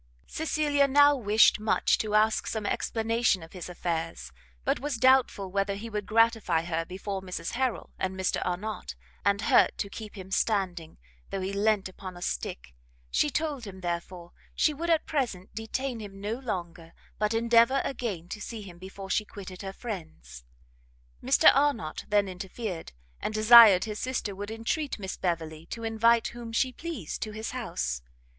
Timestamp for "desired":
23.35-23.83